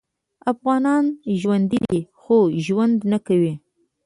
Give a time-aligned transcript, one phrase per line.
[0.51, 1.03] افغانان
[1.39, 3.53] ژوندي دې خو ژوند نکوي